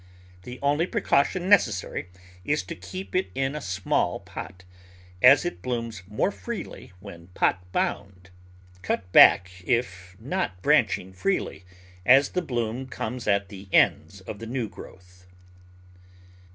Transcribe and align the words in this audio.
The 0.41 0.57
only 0.63 0.87
precaution 0.87 1.47
necessary 1.47 2.09
is 2.43 2.63
to 2.63 2.75
keep 2.75 3.15
it 3.15 3.29
in 3.35 3.53
a 3.53 3.61
small 3.61 4.19
pot, 4.19 4.63
as 5.21 5.45
it 5.45 5.61
blooms 5.61 6.01
more 6.07 6.31
freely 6.31 6.91
when 6.99 7.27
pot 7.35 7.71
bound. 7.71 8.31
Cut 8.81 9.11
back 9.11 9.51
if 9.63 10.15
not 10.19 10.59
branching 10.63 11.13
freely, 11.13 11.65
as 12.03 12.29
the 12.29 12.41
bloom 12.41 12.87
comes 12.87 13.27
at 13.27 13.49
the 13.49 13.67
ends 13.71 14.21
of 14.21 14.39
the 14.39 14.47
new 14.47 14.67
growth. 14.67 15.27